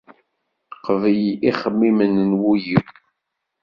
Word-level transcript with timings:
Qbel 0.83 1.23
ixemmimen 1.49 2.13
n 2.27 2.31
wul-iw. 2.41 2.85